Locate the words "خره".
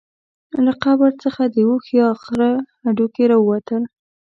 2.23-2.51